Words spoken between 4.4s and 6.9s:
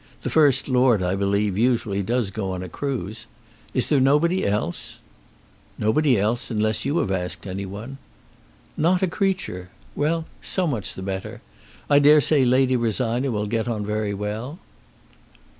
else?" "Nobody else, unless